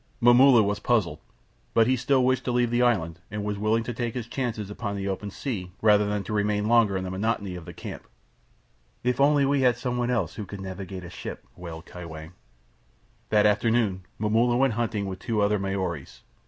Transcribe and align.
Momulla 0.19 0.63
was 0.63 0.79
puzzled; 0.79 1.19
but 1.75 1.87
still 1.99 2.21
he 2.21 2.25
wished 2.25 2.43
to 2.45 2.51
leave 2.51 2.71
the 2.71 2.81
island, 2.81 3.19
and 3.29 3.43
was 3.43 3.59
willing 3.59 3.83
to 3.83 3.93
take 3.93 4.15
his 4.15 4.25
chances 4.25 4.71
on 4.71 4.95
the 4.95 5.07
open 5.07 5.29
sea 5.29 5.73
rather 5.79 6.07
than 6.09 6.23
to 6.23 6.33
remain 6.33 6.65
longer 6.67 6.97
in 6.97 7.03
the 7.03 7.11
monotony 7.11 7.53
of 7.55 7.65
the 7.65 7.71
camp. 7.75 8.07
"If 9.03 9.19
we 9.19 9.25
only 9.25 9.61
had 9.61 9.77
someone 9.77 10.09
else 10.09 10.33
who 10.33 10.45
could 10.47 10.59
navigate 10.61 11.03
a 11.03 11.11
ship!" 11.11 11.45
wailed 11.55 11.85
Kai 11.85 12.07
Shang. 12.07 12.31
That 13.29 13.45
afternoon 13.45 14.01
Momulla 14.17 14.57
went 14.57 14.73
hunting 14.73 15.05
with 15.05 15.19
two 15.19 15.39
other 15.39 15.59
Maoris. 15.59 16.23